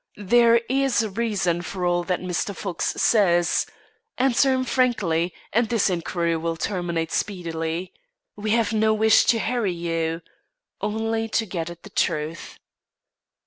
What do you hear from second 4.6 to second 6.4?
frankly, and this inquiry